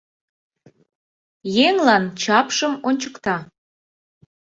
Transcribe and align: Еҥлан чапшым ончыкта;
Еҥлан 1.67 2.03
чапшым 2.21 2.73
ончыкта; 2.87 3.35